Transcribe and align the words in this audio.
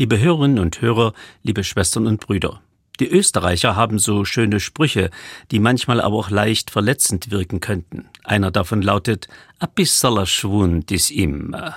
Liebe 0.00 0.18
Hörerinnen 0.18 0.58
und 0.58 0.80
Hörer, 0.80 1.12
liebe 1.42 1.62
Schwestern 1.62 2.06
und 2.06 2.20
Brüder. 2.22 2.62
Die 3.00 3.10
Österreicher 3.10 3.76
haben 3.76 3.98
so 3.98 4.24
schöne 4.24 4.58
Sprüche, 4.58 5.10
die 5.50 5.58
manchmal 5.58 6.00
aber 6.00 6.16
auch 6.16 6.30
leicht 6.30 6.70
verletzend 6.70 7.30
wirken 7.30 7.60
könnten. 7.60 8.08
Einer 8.24 8.50
davon 8.50 8.80
lautet 8.80 9.28
A 9.58 9.66
bissaler 9.66 10.24
Schwund 10.24 10.90
is 10.90 11.10
immer. 11.10 11.76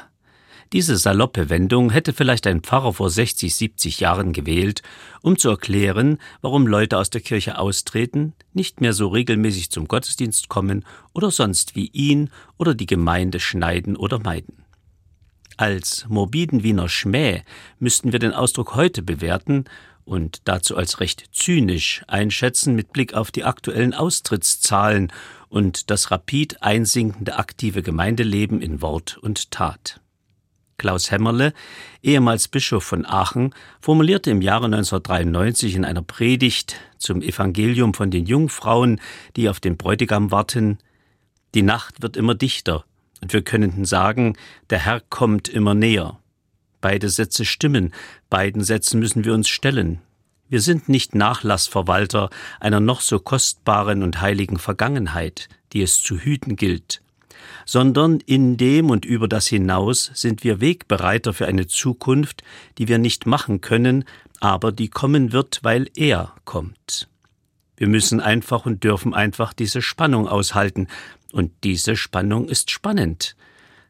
Diese 0.71 0.95
saloppe 0.95 1.49
Wendung 1.49 1.89
hätte 1.89 2.13
vielleicht 2.13 2.47
ein 2.47 2.61
Pfarrer 2.61 2.93
vor 2.93 3.09
60, 3.09 3.53
70 3.53 3.99
Jahren 3.99 4.31
gewählt, 4.31 4.83
um 5.21 5.37
zu 5.37 5.49
erklären, 5.49 6.17
warum 6.41 6.65
Leute 6.65 6.99
aus 6.99 7.09
der 7.09 7.19
Kirche 7.19 7.57
austreten, 7.57 8.35
nicht 8.53 8.79
mehr 8.79 8.93
so 8.93 9.09
regelmäßig 9.09 9.69
zum 9.69 9.89
Gottesdienst 9.89 10.47
kommen 10.47 10.85
oder 11.11 11.29
sonst 11.29 11.75
wie 11.75 11.87
ihn 11.87 12.29
oder 12.57 12.73
die 12.73 12.85
Gemeinde 12.85 13.41
schneiden 13.41 13.97
oder 13.97 14.19
meiden. 14.19 14.62
Als 15.57 16.05
morbiden 16.09 16.63
Wiener 16.63 16.89
Schmäh 16.89 17.43
müssten 17.79 18.11
wir 18.11 18.19
den 18.19 18.33
Ausdruck 18.33 18.75
heute 18.75 19.03
bewerten 19.03 19.65
und 20.05 20.41
dazu 20.45 20.75
als 20.75 20.99
recht 20.99 21.29
zynisch 21.31 22.03
einschätzen 22.07 22.75
mit 22.75 22.91
Blick 22.91 23.13
auf 23.13 23.31
die 23.31 23.43
aktuellen 23.43 23.93
Austrittszahlen 23.93 25.11
und 25.49 25.89
das 25.91 26.11
rapid 26.11 26.63
einsinkende 26.63 27.37
aktive 27.37 27.83
Gemeindeleben 27.83 28.61
in 28.61 28.81
Wort 28.81 29.17
und 29.17 29.51
Tat. 29.51 30.01
Klaus 30.77 31.11
Hämmerle, 31.11 31.53
ehemals 32.01 32.47
Bischof 32.47 32.83
von 32.83 33.05
Aachen, 33.05 33.53
formulierte 33.79 34.31
im 34.31 34.41
Jahre 34.41 34.65
1993 34.65 35.75
in 35.75 35.85
einer 35.85 36.01
Predigt 36.01 36.77
zum 36.97 37.21
Evangelium 37.21 37.93
von 37.93 38.09
den 38.09 38.25
Jungfrauen, 38.25 38.99
die 39.35 39.47
auf 39.49 39.59
den 39.59 39.77
Bräutigam 39.77 40.31
warten, 40.31 40.79
die 41.53 41.61
Nacht 41.61 42.01
wird 42.01 42.17
immer 42.17 42.33
dichter, 42.33 42.83
und 43.23 43.31
wir 43.31 43.41
könnten 43.41 43.85
sagen, 43.85 44.35
der 44.69 44.79
Herr 44.79 44.99
kommt 44.99 45.47
immer 45.47 45.73
näher. 45.73 46.19
Beide 46.81 47.07
Sätze 47.09 47.45
stimmen, 47.45 47.93
beiden 48.29 48.63
Sätzen 48.63 48.99
müssen 48.99 49.23
wir 49.23 49.33
uns 49.33 49.47
stellen. 49.47 50.01
Wir 50.49 50.59
sind 50.59 50.89
nicht 50.89 51.15
Nachlassverwalter 51.15 52.29
einer 52.59 52.81
noch 52.81 52.99
so 52.99 53.19
kostbaren 53.19 54.03
und 54.03 54.19
heiligen 54.19 54.59
Vergangenheit, 54.59 55.47
die 55.71 55.81
es 55.81 56.01
zu 56.01 56.19
hüten 56.19 56.55
gilt 56.55 57.01
sondern 57.65 58.19
in 58.19 58.57
dem 58.57 58.89
und 58.89 59.05
über 59.05 59.27
das 59.29 59.47
hinaus 59.47 60.11
sind 60.13 60.43
wir 60.43 60.59
Wegbereiter 60.59 61.33
für 61.33 61.47
eine 61.47 61.65
Zukunft, 61.65 62.43
die 62.77 62.89
wir 62.89 62.97
nicht 62.97 63.25
machen 63.25 63.61
können, 63.61 64.03
aber 64.41 64.73
die 64.73 64.89
kommen 64.89 65.31
wird, 65.31 65.59
weil 65.63 65.89
er 65.95 66.33
kommt. 66.43 67.07
Wir 67.77 67.87
müssen 67.87 68.19
einfach 68.19 68.65
und 68.65 68.83
dürfen 68.83 69.13
einfach 69.13 69.53
diese 69.53 69.81
Spannung 69.81 70.27
aushalten, 70.27 70.87
und 71.33 71.51
diese 71.63 71.97
Spannung 71.97 72.47
ist 72.47 72.69
spannend 72.69 73.35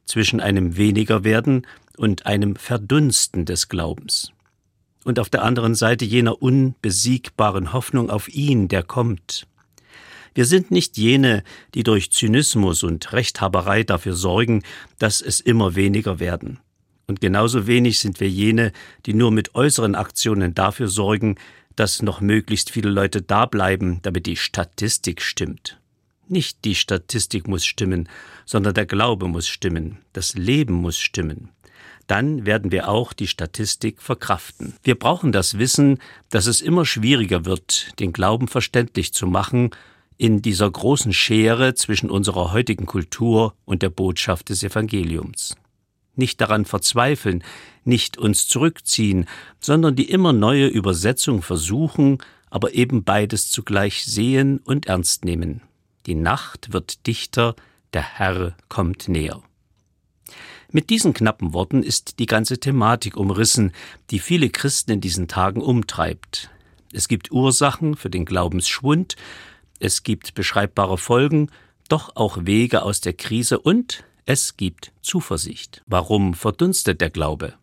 zwischen 0.06 0.40
einem 0.40 0.78
weniger 0.78 1.24
werden 1.24 1.68
und 1.98 2.26
einem 2.26 2.56
Verdunsten 2.56 3.46
des 3.46 3.70
Glaubens. 3.70 4.32
Und 5.04 5.20
auf 5.20 5.30
der 5.30 5.44
anderen 5.44 5.76
Seite 5.76 6.06
jener 6.06 6.42
unbesiegbaren 6.42 7.74
Hoffnung 7.74 8.10
auf 8.10 8.30
ihn, 8.30 8.70
der 8.70 8.84
kommt. 8.84 9.46
Wir 10.34 10.46
sind 10.46 10.72
nicht 10.72 10.98
jene, 10.98 11.44
die 11.74 11.84
durch 11.84 12.12
Zynismus 12.12 12.82
und 12.84 13.12
Rechthaberei 13.12 13.84
dafür 13.84 14.14
sorgen, 14.14 14.64
dass 14.98 15.22
es 15.22 15.42
immer 15.42 15.76
weniger 15.76 16.20
werden. 16.20 16.60
Und 17.08 17.20
genauso 17.20 17.68
wenig 17.68 18.00
sind 18.00 18.22
wir 18.22 18.30
jene, 18.30 18.72
die 19.06 19.14
nur 19.14 19.32
mit 19.32 19.54
äußeren 19.54 19.96
Aktionen 19.96 20.56
dafür 20.56 20.88
sorgen, 20.88 21.36
dass 21.76 22.02
noch 22.02 22.22
möglichst 22.22 22.70
viele 22.72 22.90
Leute 22.90 23.22
da 23.22 23.46
bleiben, 23.46 24.00
damit 24.02 24.26
die 24.26 24.38
Statistik 24.38 25.22
stimmt. 25.22 25.78
Nicht 26.28 26.64
die 26.64 26.76
Statistik 26.76 27.48
muss 27.48 27.66
stimmen, 27.66 28.08
sondern 28.46 28.74
der 28.74 28.86
Glaube 28.86 29.28
muss 29.28 29.48
stimmen, 29.48 30.00
das 30.14 30.36
Leben 30.36 30.74
muss 30.74 30.98
stimmen. 30.98 31.50
Dann 32.08 32.46
werden 32.46 32.72
wir 32.72 32.90
auch 32.90 33.14
die 33.14 33.28
Statistik 33.28 34.02
verkraften. 34.02 34.76
Wir 34.84 34.96
brauchen 34.96 35.32
das 35.32 35.58
Wissen, 35.58 36.00
dass 36.30 36.48
es 36.48 36.62
immer 36.62 36.86
schwieriger 36.86 37.46
wird, 37.46 37.98
den 38.00 38.14
Glauben 38.14 38.48
verständlich 38.48 39.14
zu 39.14 39.28
machen 39.28 39.72
in 40.18 40.42
dieser 40.42 40.70
großen 40.70 41.14
Schere 41.14 41.74
zwischen 41.76 42.10
unserer 42.10 42.52
heutigen 42.52 42.86
Kultur 42.86 43.56
und 43.66 43.82
der 43.82 43.90
Botschaft 43.90 44.50
des 44.50 44.64
Evangeliums. 44.64 45.56
Nicht 46.16 46.40
daran 46.42 46.66
verzweifeln, 46.66 47.44
nicht 47.84 48.18
uns 48.18 48.48
zurückziehen, 48.48 49.26
sondern 49.60 49.96
die 49.96 50.10
immer 50.10 50.32
neue 50.32 50.68
Übersetzung 50.68 51.42
versuchen, 51.42 52.20
aber 52.50 52.74
eben 52.74 53.04
beides 53.04 53.50
zugleich 53.50 54.06
sehen 54.06 54.60
und 54.60 54.86
ernst 54.86 55.26
nehmen. 55.26 55.62
Die 56.06 56.16
Nacht 56.16 56.74
wird 56.74 57.08
dichter, 57.08 57.56
der 57.94 58.02
Herr 58.02 58.56
kommt 58.70 59.08
näher. 59.08 59.42
Mit 60.72 60.90
diesen 60.90 61.14
knappen 61.14 61.54
Worten 61.54 61.84
ist 61.84 62.20
die 62.20 62.26
ganze 62.26 62.60
Thematik 62.60 63.16
umrissen, 63.16 63.72
die 64.10 64.20
viele 64.20 64.50
Christen 64.50 64.92
in 64.92 65.02
diesen 65.02 65.28
Tagen 65.28 65.62
umtreibt. 65.62 66.50
Es 66.92 67.08
gibt 67.08 67.32
Ursachen 67.32 67.96
für 67.96 68.10
den 68.10 68.26
Glaubensschwund, 68.26 69.16
es 69.80 70.04
gibt 70.04 70.34
beschreibbare 70.34 70.98
Folgen, 70.98 71.50
doch 71.90 72.16
auch 72.16 72.40
Wege 72.42 72.82
aus 72.82 73.02
der 73.02 73.14
Krise 73.14 73.60
und 73.60 74.04
es 74.26 74.58
gibt 74.58 74.92
Zuversicht. 75.02 75.84
Warum 75.86 76.34
verdunstet 76.34 77.02
der 77.02 77.10
Glaube? 77.10 77.54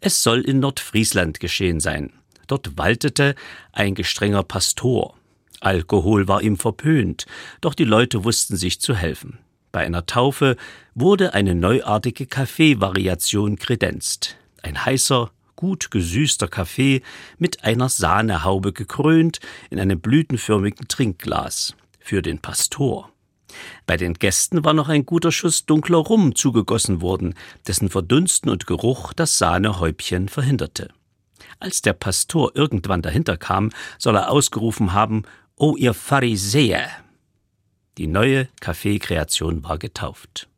Es 0.00 0.22
soll 0.22 0.42
in 0.42 0.60
Nordfriesland 0.60 1.40
geschehen 1.40 1.80
sein. 1.80 2.12
Dort 2.46 2.78
waltete 2.78 3.34
ein 3.72 3.94
gestrenger 3.94 4.42
Pastor. 4.42 5.17
Alkohol 5.60 6.28
war 6.28 6.42
ihm 6.42 6.56
verpönt, 6.56 7.26
doch 7.60 7.74
die 7.74 7.84
Leute 7.84 8.24
wussten 8.24 8.56
sich 8.56 8.80
zu 8.80 8.94
helfen. 8.94 9.38
Bei 9.72 9.84
einer 9.84 10.06
Taufe 10.06 10.56
wurde 10.94 11.34
eine 11.34 11.54
neuartige 11.54 12.26
Kaffeevariation 12.26 13.56
kredenzt. 13.56 14.36
Ein 14.62 14.84
heißer, 14.84 15.30
gut 15.56 15.90
gesüßter 15.90 16.48
Kaffee 16.48 17.02
mit 17.36 17.64
einer 17.64 17.88
Sahnehaube 17.88 18.72
gekrönt 18.72 19.40
in 19.70 19.80
einem 19.80 20.00
blütenförmigen 20.00 20.88
Trinkglas 20.88 21.74
für 21.98 22.22
den 22.22 22.38
Pastor. 22.38 23.10
Bei 23.86 23.96
den 23.96 24.14
Gästen 24.14 24.64
war 24.64 24.72
noch 24.72 24.88
ein 24.88 25.06
guter 25.06 25.32
Schuss 25.32 25.66
dunkler 25.66 25.98
Rum 25.98 26.34
zugegossen 26.34 27.00
worden, 27.00 27.34
dessen 27.66 27.88
Verdunsten 27.88 28.50
und 28.50 28.66
Geruch 28.66 29.12
das 29.12 29.38
Sahnehäubchen 29.38 30.28
verhinderte. 30.28 30.90
Als 31.60 31.82
der 31.82 31.92
Pastor 31.92 32.52
irgendwann 32.54 33.02
dahinter 33.02 33.36
kam, 33.36 33.70
soll 33.98 34.16
er 34.16 34.30
ausgerufen 34.30 34.92
haben, 34.92 35.24
O 35.60 35.74
ihr 35.76 35.92
Pharisäer! 35.92 36.88
Die 37.96 38.06
neue 38.06 38.46
Kaffeekreation 38.60 39.64
war 39.64 39.76
getauft. 39.76 40.48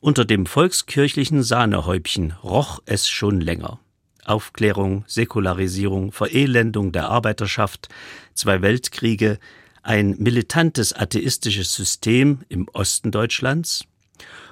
Unter 0.00 0.24
dem 0.24 0.46
volkskirchlichen 0.46 1.44
Sahnehäubchen 1.44 2.32
roch 2.42 2.80
es 2.84 3.08
schon 3.08 3.40
länger. 3.40 3.78
Aufklärung, 4.24 5.04
Säkularisierung, 5.06 6.10
Verelendung 6.10 6.90
der 6.90 7.10
Arbeiterschaft, 7.10 7.88
zwei 8.34 8.60
Weltkriege, 8.60 9.38
ein 9.84 10.16
militantes 10.18 10.92
atheistisches 10.92 11.72
System 11.72 12.40
im 12.48 12.66
Osten 12.72 13.12
Deutschlands 13.12 13.84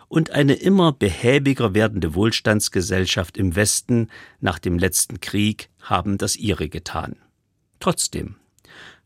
und 0.07 0.31
eine 0.31 0.55
immer 0.55 0.93
behäbiger 0.93 1.75
werdende 1.75 2.15
Wohlstandsgesellschaft 2.15 3.37
im 3.37 3.57
Westen 3.57 4.11
nach 4.39 4.61
dem 4.61 4.79
letzten 4.79 5.21
Krieg 5.21 5.71
haben 5.81 6.19
das 6.19 6.37
ihre 6.37 6.69
getan. 6.69 7.17
Trotzdem, 7.81 8.37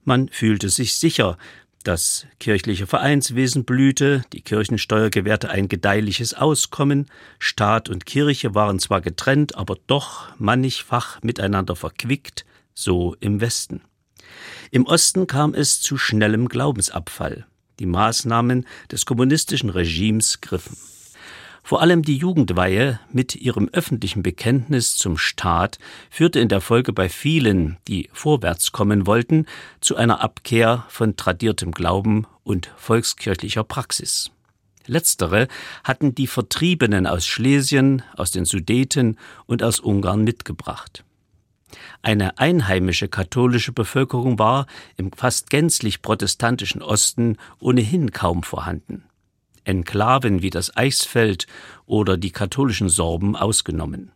man 0.08 0.28
fühlte 0.30 0.70
sich 0.70 0.94
sicher, 0.94 1.38
das 1.84 2.26
kirchliche 2.40 2.88
Vereinswesen 2.88 3.64
blühte, 3.64 4.24
die 4.32 4.40
Kirchensteuer 4.40 5.10
gewährte 5.10 5.50
ein 5.50 5.68
gedeihliches 5.68 6.34
Auskommen, 6.34 7.06
Staat 7.38 7.88
und 7.88 8.04
Kirche 8.04 8.54
waren 8.54 8.80
zwar 8.80 9.00
getrennt, 9.00 9.54
aber 9.54 9.76
doch 9.86 10.28
mannigfach 10.38 11.22
miteinander 11.22 11.76
verquickt, 11.76 12.44
so 12.74 13.14
im 13.20 13.40
Westen. 13.40 13.82
Im 14.72 14.86
Osten 14.86 15.28
kam 15.28 15.54
es 15.54 15.80
zu 15.80 15.96
schnellem 15.96 16.48
Glaubensabfall. 16.48 17.46
Die 17.78 17.86
Maßnahmen 17.86 18.66
des 18.90 19.06
kommunistischen 19.06 19.70
Regimes 19.70 20.40
griffen. 20.40 20.76
Vor 21.68 21.82
allem 21.82 22.00
die 22.00 22.16
Jugendweihe 22.16 22.98
mit 23.12 23.36
ihrem 23.36 23.68
öffentlichen 23.70 24.22
Bekenntnis 24.22 24.96
zum 24.96 25.18
Staat 25.18 25.78
führte 26.08 26.40
in 26.40 26.48
der 26.48 26.62
Folge 26.62 26.94
bei 26.94 27.10
vielen, 27.10 27.76
die 27.86 28.08
vorwärts 28.14 28.72
kommen 28.72 29.06
wollten, 29.06 29.44
zu 29.82 29.94
einer 29.94 30.22
Abkehr 30.22 30.86
von 30.88 31.16
tradiertem 31.16 31.72
Glauben 31.72 32.26
und 32.42 32.70
volkskirchlicher 32.78 33.64
Praxis. 33.64 34.30
Letztere 34.86 35.46
hatten 35.84 36.14
die 36.14 36.26
Vertriebenen 36.26 37.06
aus 37.06 37.26
Schlesien, 37.26 38.02
aus 38.16 38.30
den 38.30 38.46
Sudeten 38.46 39.18
und 39.44 39.62
aus 39.62 39.78
Ungarn 39.78 40.24
mitgebracht. 40.24 41.04
Eine 42.00 42.38
einheimische 42.38 43.08
katholische 43.08 43.72
Bevölkerung 43.72 44.38
war 44.38 44.66
im 44.96 45.12
fast 45.12 45.50
gänzlich 45.50 46.00
protestantischen 46.00 46.80
Osten 46.80 47.36
ohnehin 47.60 48.10
kaum 48.10 48.42
vorhanden. 48.42 49.07
Enklaven 49.68 50.42
wie 50.42 50.50
das 50.50 50.76
Eichsfeld 50.76 51.46
oder 51.86 52.16
die 52.16 52.32
katholischen 52.32 52.88
Sorben 52.88 53.36
ausgenommen. 53.36 54.10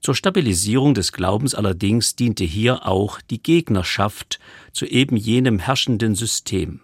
Zur 0.00 0.14
Stabilisierung 0.14 0.94
des 0.94 1.12
Glaubens 1.12 1.54
allerdings 1.54 2.16
diente 2.16 2.44
hier 2.44 2.86
auch 2.86 3.20
die 3.20 3.42
Gegnerschaft 3.42 4.38
zu 4.72 4.86
eben 4.86 5.16
jenem 5.16 5.58
herrschenden 5.58 6.14
System. 6.14 6.80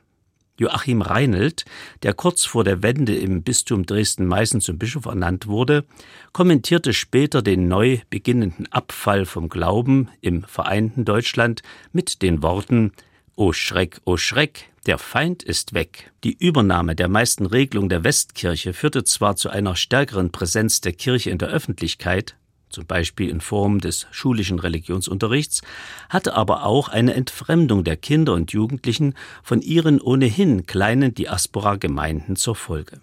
Joachim 0.59 1.03
Reinelt, 1.03 1.65
der 2.03 2.15
kurz 2.15 2.45
vor 2.45 2.63
der 2.63 2.83
Wende 2.83 3.17
im 3.17 3.43
Bistum 3.43 3.87
Dresden-Meißen 3.87 4.61
zum 4.61 4.79
Bischof 4.79 5.07
ernannt 5.07 5.47
wurde, 5.47 5.85
kommentierte 6.33 6.93
später 6.93 7.43
den 7.43 7.69
neu 7.69 7.99
beginnenden 8.11 8.71
Abfall 8.71 9.25
vom 9.25 9.49
Glauben 9.49 10.09
im 10.21 10.45
vereinten 10.45 11.05
Deutschland 11.05 11.63
mit 11.93 12.23
den 12.23 12.43
Worten 12.43 12.93
O 13.35 13.53
Schreck, 13.53 14.01
o 14.05 14.17
Schreck, 14.17 14.72
der 14.87 14.99
Feind 14.99 15.43
ist 15.43 15.75
weg. 15.75 16.13
Die 16.25 16.37
Übernahme 16.37 16.97
der 16.97 17.09
meisten 17.09 17.47
Regelungen 17.47 17.89
der 17.89 18.05
Westkirche 18.05 18.73
führte 18.73 19.05
zwar 19.05 19.37
zu 19.37 19.51
einer 19.51 19.77
stärkeren 19.77 20.33
Präsenz 20.33 20.81
der 20.81 20.93
Kirche 20.93 21.31
in 21.31 21.39
der 21.39 21.49
Öffentlichkeit, 21.49 22.37
zum 22.69 22.87
Beispiel 22.87 23.29
in 23.29 23.41
Form 23.41 23.81
des 23.81 24.07
schulischen 24.11 24.59
Religionsunterrichts, 24.59 25.63
hatte 26.09 26.35
aber 26.35 26.65
auch 26.65 26.89
eine 26.89 27.15
Entfremdung 27.15 27.85
der 27.85 27.97
Kinder 27.97 28.33
und 28.33 28.53
Jugendlichen 28.53 29.15
von 29.43 29.61
ihren 29.61 30.01
ohnehin 30.01 30.67
kleinen 30.67 31.15
Diaspora-Gemeinden 31.15 32.35
zur 32.35 32.57
Folge. 32.57 33.01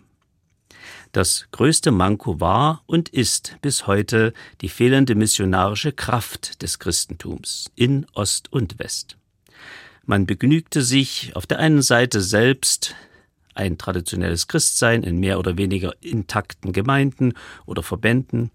Das 1.12 1.48
größte 1.52 1.92
Manko 1.92 2.40
war 2.40 2.84
und 2.86 3.10
ist 3.10 3.58
bis 3.62 3.88
heute 3.88 4.34
die 4.62 4.70
fehlende 4.70 5.16
missionarische 5.16 5.92
Kraft 5.92 6.62
des 6.62 6.78
Christentums 6.78 7.72
in 7.76 8.06
Ost 8.14 8.52
und 8.52 8.78
West. 8.80 9.18
Man 10.10 10.26
begnügte 10.26 10.82
sich 10.82 11.36
auf 11.36 11.46
der 11.46 11.60
einen 11.60 11.84
Seite 11.84 12.22
selbst 12.22 12.96
ein 13.54 13.78
traditionelles 13.78 14.48
Christsein 14.48 15.04
in 15.04 15.20
mehr 15.20 15.38
oder 15.38 15.56
weniger 15.56 15.94
intakten 16.02 16.74
Gemeinden 16.74 17.34
oder 17.68 17.84
Verbänden, 17.84 18.50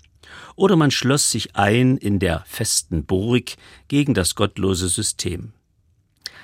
oder 0.57 0.75
man 0.75 0.91
schloss 0.91 1.31
sich 1.31 1.55
ein 1.55 1.97
in 1.97 2.19
der 2.19 2.43
festen 2.45 3.05
Burg 3.05 3.53
gegen 3.87 4.15
das 4.15 4.35
gottlose 4.35 4.89
System, 4.89 5.53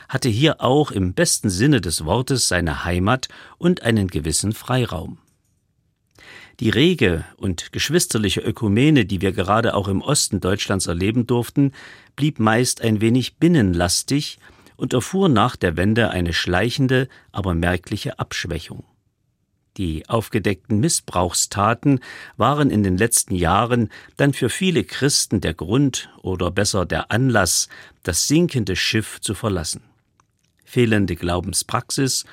hatte 0.09 0.29
hier 0.29 0.61
auch 0.61 0.93
im 0.93 1.13
besten 1.13 1.51
Sinne 1.51 1.81
des 1.81 2.05
Wortes 2.05 2.47
seine 2.47 2.85
Heimat 2.85 3.27
und 3.59 3.83
einen 3.83 4.07
gewissen 4.07 4.53
Freiraum. 4.53 5.19
Die 6.61 6.71
rege 6.71 7.25
und 7.37 7.73
geschwisterliche 7.73 8.43
Ökumene, 8.43 9.07
die 9.07 9.21
wir 9.21 9.33
gerade 9.33 9.75
auch 9.75 9.89
im 9.89 10.03
Osten 10.03 10.39
Deutschlands 10.39 10.87
erleben 10.87 11.27
durften, 11.27 11.73
blieb 12.15 12.39
meist 12.39 12.81
ein 12.81 13.01
wenig 13.01 13.39
binnenlastig 13.39 14.39
und 14.81 14.95
erfuhr 14.95 15.29
nach 15.29 15.57
der 15.57 15.77
Wende 15.77 16.11
eine 16.11 16.33
schleichende, 16.33 17.09
aber 17.33 17.55
merkliche 17.55 18.19
Abschwächung. 18.19 18.85
Die 19.77 20.09
aufgedeckten 20.09 20.81
Missbrauchstaten 20.81 22.01
waren 22.39 22.71
in 22.71 22.83
den 22.83 22.97
letzten 22.97 23.35
Jahren 23.35 23.91
dann 24.17 24.33
für 24.33 24.49
viele 24.49 24.83
Christen 24.83 25.43
der 25.43 25.55
Grund 25.55 26.09
oder 26.23 26.51
besser 26.51 26.87
der 26.87 27.11
Anlass, 27.11 27.69
das 28.03 28.27
sinkende 28.27 28.75
Schiff 28.75 29.21
zu 29.21 29.35
verlassen. 29.35 29.83
Fehlende 30.65 31.15
Glaubenspraxis 31.15 32.25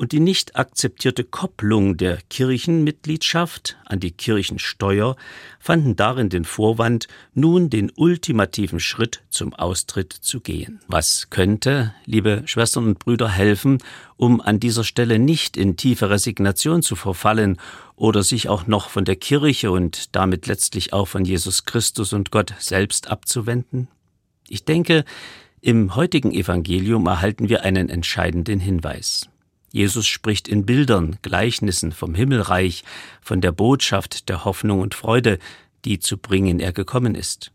und 0.00 0.12
die 0.12 0.20
nicht 0.20 0.56
akzeptierte 0.56 1.24
Kopplung 1.24 1.98
der 1.98 2.20
Kirchenmitgliedschaft 2.30 3.76
an 3.84 4.00
die 4.00 4.12
Kirchensteuer 4.12 5.14
fanden 5.58 5.94
darin 5.94 6.30
den 6.30 6.46
Vorwand, 6.46 7.06
nun 7.34 7.68
den 7.68 7.92
ultimativen 7.94 8.80
Schritt 8.80 9.20
zum 9.28 9.52
Austritt 9.52 10.14
zu 10.14 10.40
gehen. 10.40 10.80
Was 10.88 11.28
könnte, 11.28 11.92
liebe 12.06 12.44
Schwestern 12.46 12.86
und 12.86 12.98
Brüder, 12.98 13.28
helfen, 13.28 13.76
um 14.16 14.40
an 14.40 14.58
dieser 14.58 14.84
Stelle 14.84 15.18
nicht 15.18 15.58
in 15.58 15.76
tiefe 15.76 16.08
Resignation 16.08 16.80
zu 16.80 16.96
verfallen 16.96 17.58
oder 17.94 18.22
sich 18.22 18.48
auch 18.48 18.66
noch 18.66 18.88
von 18.88 19.04
der 19.04 19.16
Kirche 19.16 19.70
und 19.70 20.16
damit 20.16 20.46
letztlich 20.46 20.94
auch 20.94 21.08
von 21.08 21.26
Jesus 21.26 21.66
Christus 21.66 22.14
und 22.14 22.30
Gott 22.30 22.54
selbst 22.58 23.08
abzuwenden? 23.08 23.88
Ich 24.48 24.64
denke, 24.64 25.04
im 25.60 25.94
heutigen 25.94 26.32
Evangelium 26.32 27.06
erhalten 27.06 27.50
wir 27.50 27.64
einen 27.64 27.90
entscheidenden 27.90 28.60
Hinweis. 28.60 29.28
Jesus 29.72 30.06
spricht 30.06 30.48
in 30.48 30.66
Bildern, 30.66 31.18
Gleichnissen 31.22 31.92
vom 31.92 32.14
Himmelreich, 32.14 32.84
von 33.20 33.40
der 33.40 33.52
Botschaft 33.52 34.28
der 34.28 34.44
Hoffnung 34.44 34.80
und 34.80 34.94
Freude, 34.94 35.38
die 35.84 35.98
zu 36.00 36.18
bringen 36.18 36.60
er 36.60 36.72
gekommen 36.72 37.14
ist. 37.14 37.52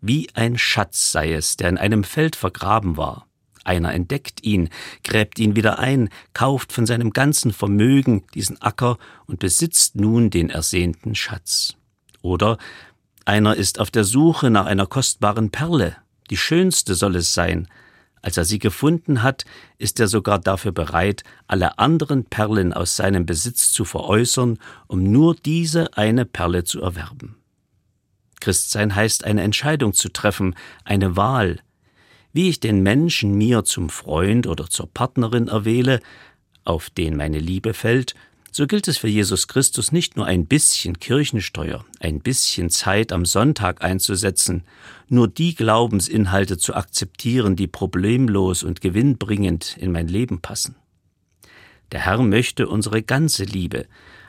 Wie 0.00 0.28
ein 0.34 0.58
Schatz 0.58 1.12
sei 1.12 1.32
es, 1.32 1.56
der 1.56 1.68
in 1.70 1.78
einem 1.78 2.04
Feld 2.04 2.36
vergraben 2.36 2.96
war. 2.96 3.26
Einer 3.64 3.92
entdeckt 3.92 4.44
ihn, 4.44 4.68
gräbt 5.02 5.38
ihn 5.38 5.56
wieder 5.56 5.78
ein, 5.80 6.10
kauft 6.34 6.72
von 6.72 6.86
seinem 6.86 7.12
ganzen 7.12 7.52
Vermögen 7.52 8.24
diesen 8.34 8.60
Acker 8.62 8.98
und 9.26 9.40
besitzt 9.40 9.96
nun 9.96 10.30
den 10.30 10.50
ersehnten 10.50 11.16
Schatz. 11.16 11.74
Oder 12.22 12.58
einer 13.24 13.56
ist 13.56 13.80
auf 13.80 13.90
der 13.90 14.04
Suche 14.04 14.50
nach 14.50 14.66
einer 14.66 14.86
kostbaren 14.86 15.50
Perle, 15.50 15.96
die 16.30 16.36
schönste 16.36 16.94
soll 16.94 17.16
es 17.16 17.34
sein, 17.34 17.66
als 18.26 18.36
er 18.36 18.44
sie 18.44 18.58
gefunden 18.58 19.22
hat, 19.22 19.44
ist 19.78 20.00
er 20.00 20.08
sogar 20.08 20.40
dafür 20.40 20.72
bereit, 20.72 21.22
alle 21.46 21.78
anderen 21.78 22.24
Perlen 22.24 22.72
aus 22.72 22.96
seinem 22.96 23.24
Besitz 23.24 23.70
zu 23.70 23.84
veräußern, 23.84 24.58
um 24.88 25.04
nur 25.12 25.36
diese 25.36 25.96
eine 25.96 26.24
Perle 26.24 26.64
zu 26.64 26.82
erwerben. 26.82 27.36
Christsein 28.40 28.96
heißt 28.96 29.22
eine 29.22 29.42
Entscheidung 29.42 29.92
zu 29.92 30.08
treffen, 30.08 30.56
eine 30.84 31.14
Wahl. 31.14 31.60
Wie 32.32 32.48
ich 32.48 32.58
den 32.58 32.82
Menschen 32.82 33.32
mir 33.38 33.62
zum 33.62 33.90
Freund 33.90 34.48
oder 34.48 34.68
zur 34.68 34.92
Partnerin 34.92 35.46
erwähle, 35.46 36.00
auf 36.64 36.90
den 36.90 37.16
meine 37.16 37.38
Liebe 37.38 37.74
fällt, 37.74 38.16
so 38.56 38.66
gilt 38.66 38.88
es 38.88 38.96
für 38.96 39.08
Jesus 39.08 39.48
Christus 39.48 39.92
nicht 39.92 40.16
nur 40.16 40.24
ein 40.24 40.46
bisschen 40.46 40.98
Kirchensteuer, 40.98 41.84
ein 42.00 42.20
bisschen 42.20 42.70
Zeit 42.70 43.12
am 43.12 43.26
Sonntag 43.26 43.84
einzusetzen, 43.84 44.64
nur 45.08 45.28
die 45.28 45.54
Glaubensinhalte 45.54 46.56
zu 46.56 46.74
akzeptieren, 46.74 47.54
die 47.56 47.66
problemlos 47.66 48.62
und 48.62 48.80
gewinnbringend 48.80 49.76
in 49.76 49.92
mein 49.92 50.08
Leben 50.08 50.40
passen. 50.40 50.74
Der 51.92 52.06
Herr 52.06 52.22
möchte 52.22 52.66
unsere 52.66 53.02
ganze 53.02 53.44
Liebe, 53.44 53.84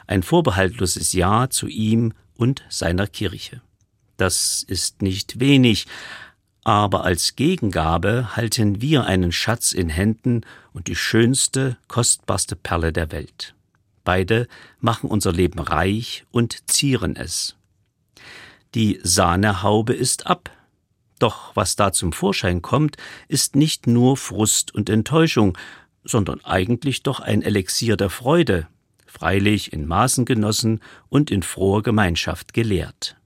ein 0.08 0.24
vorbehaltloses 0.24 1.14
Ja 1.14 1.50
zu 1.50 1.68
ihm 1.68 2.12
und 2.36 2.66
seiner 2.68 3.08
Kirche. 3.08 3.62
Das 4.18 4.62
ist 4.62 5.02
nicht 5.02 5.40
wenig, 5.40 5.88
aber 6.66 7.06
als 7.06 7.38
Gegengabe 7.38 8.36
halten 8.36 8.82
wir 8.82 9.06
einen 9.06 9.32
Schatz 9.32 9.72
in 9.72 9.88
Händen 9.88 10.42
und 10.74 10.88
die 10.88 10.98
schönste, 10.98 11.78
kostbarste 11.88 12.58
Perle 12.58 12.92
der 12.92 13.14
Welt. 13.14 13.54
Beide 14.08 14.48
machen 14.80 15.10
unser 15.10 15.34
Leben 15.34 15.60
reich 15.60 16.24
und 16.32 16.72
zieren 16.72 17.18
es. 17.18 17.58
Die 18.74 19.02
Sahnehaube 19.04 19.92
ist 19.92 20.28
ab. 20.28 20.50
Doch 21.20 21.54
was 21.58 21.76
da 21.76 21.92
zum 21.92 22.14
Vorschein 22.14 22.62
kommt, 22.62 22.96
ist 23.28 23.58
nicht 23.58 23.86
nur 23.86 24.16
Frust 24.16 24.74
und 24.74 24.90
Enttäuschung, 24.90 25.58
sondern 26.06 26.40
eigentlich 26.46 27.04
doch 27.04 27.20
ein 27.20 27.42
Elixier 27.42 27.98
der 27.98 28.10
Freude, 28.10 28.70
freilich 29.06 29.74
in 29.74 29.86
Maßen 29.86 30.24
genossen 30.24 30.80
und 31.10 31.30
in 31.30 31.44
froher 31.44 31.84
Gemeinschaft 31.84 32.54
gelehrt. 32.54 33.18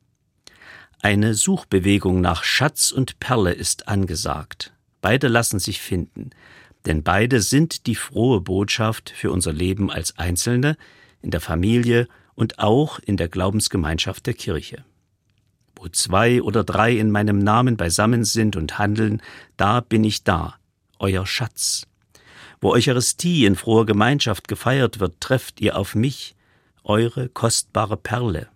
Eine 1.00 1.36
Suchbewegung 1.36 2.22
nach 2.22 2.44
Schatz 2.44 2.92
und 2.92 3.20
Perle 3.20 3.52
ist 3.52 3.88
angesagt. 3.88 4.74
Beide 5.00 5.28
lassen 5.28 5.60
sich 5.60 5.80
finden 5.80 6.32
denn 6.86 7.04
beide 7.04 7.42
sind 7.42 7.86
die 7.88 7.96
frohe 7.96 8.42
Botschaft 8.42 9.10
für 9.10 9.32
unser 9.32 9.54
Leben 9.54 9.92
als 9.92 10.18
Einzelne, 10.18 10.78
in 11.22 11.32
der 11.32 11.42
Familie 11.42 12.08
und 12.34 12.60
auch 12.60 13.00
in 13.00 13.18
der 13.18 13.30
Glaubensgemeinschaft 13.30 14.26
der 14.26 14.34
Kirche. 14.34 14.84
Wo 15.76 15.88
zwei 15.90 16.42
oder 16.42 16.64
drei 16.64 16.98
in 16.98 17.12
meinem 17.12 17.40
Namen 17.40 17.78
beisammen 17.78 18.24
sind 18.24 18.56
und 18.56 18.78
handeln, 18.78 19.22
da 19.58 19.82
bin 19.82 20.04
ich 20.04 20.24
da, 20.24 20.56
euer 21.00 21.26
Schatz. 21.26 21.88
Wo 22.60 22.72
Eucharistie 22.72 23.46
in 23.46 23.56
froher 23.56 23.86
Gemeinschaft 23.86 24.48
gefeiert 24.48 25.00
wird, 25.00 25.20
trefft 25.20 25.62
ihr 25.62 25.78
auf 25.78 25.96
mich, 25.96 26.36
eure 26.84 27.30
kostbare 27.30 27.98
Perle. 27.98 28.50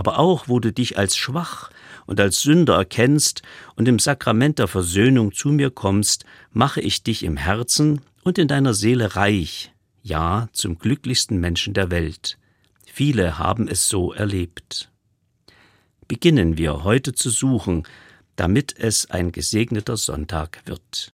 Aber 0.00 0.18
auch 0.18 0.48
wo 0.48 0.60
du 0.60 0.72
dich 0.72 0.96
als 0.96 1.14
schwach 1.14 1.68
und 2.06 2.20
als 2.20 2.40
Sünder 2.40 2.76
erkennst 2.76 3.42
und 3.76 3.86
im 3.86 3.98
Sakrament 3.98 4.58
der 4.58 4.66
Versöhnung 4.66 5.34
zu 5.34 5.50
mir 5.50 5.70
kommst, 5.70 6.24
mache 6.52 6.80
ich 6.80 7.02
dich 7.02 7.22
im 7.22 7.36
Herzen 7.36 8.00
und 8.22 8.38
in 8.38 8.48
deiner 8.48 8.72
Seele 8.72 9.14
reich, 9.14 9.74
ja 10.02 10.48
zum 10.54 10.78
glücklichsten 10.78 11.38
Menschen 11.38 11.74
der 11.74 11.90
Welt. 11.90 12.38
Viele 12.86 13.38
haben 13.38 13.68
es 13.68 13.90
so 13.90 14.14
erlebt. 14.14 14.90
Beginnen 16.08 16.56
wir 16.56 16.82
heute 16.82 17.12
zu 17.12 17.28
suchen, 17.28 17.82
damit 18.36 18.74
es 18.78 19.10
ein 19.10 19.32
gesegneter 19.32 19.98
Sonntag 19.98 20.62
wird. 20.64 21.08